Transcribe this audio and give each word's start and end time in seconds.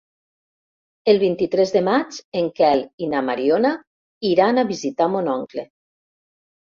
El 1.11 1.19
vint-i-tres 1.23 1.73
de 1.75 1.83
maig 1.87 2.17
en 2.41 2.47
Quel 2.59 2.81
i 3.07 3.09
na 3.11 3.21
Mariona 3.27 3.73
iran 4.31 4.63
a 4.63 4.65
visitar 4.73 5.09
mon 5.17 5.31
oncle. 5.35 5.67